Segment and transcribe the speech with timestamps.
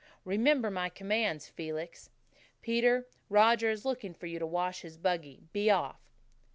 [0.25, 2.09] Remember my commands, Felix.
[2.63, 5.43] Peter, Roger is looking for you to wash his buggy.
[5.53, 5.99] Be off."